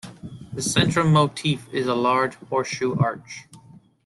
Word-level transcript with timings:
The 0.53 0.63
central 0.63 1.07
motif 1.07 1.69
is 1.71 1.85
a 1.85 1.93
large 1.93 2.33
horseshoe 2.49 2.95
arch. 2.97 3.47